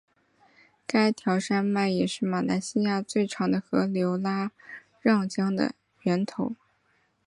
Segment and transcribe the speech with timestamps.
[0.87, 4.51] 该条山脉也是马来西亚最长的河流拉
[4.99, 6.55] 让江的源头。